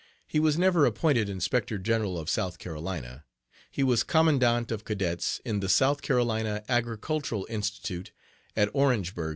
He 0.25 0.39
was 0.39 0.57
never 0.57 0.87
appointed 0.87 1.29
Inspector 1.29 1.77
General 1.77 2.17
of 2.17 2.27
South 2.27 2.57
Carolina. 2.57 3.23
He 3.69 3.83
was 3.83 4.03
Commandant 4.03 4.71
of 4.71 4.83
Cadets 4.83 5.39
in 5.45 5.59
the 5.59 5.69
South 5.69 6.01
Carolina 6.01 6.63
Agricultural 6.67 7.45
Institute 7.51 8.11
at 8.55 8.73
Orangeburg, 8.73 9.29
S. 9.29 9.29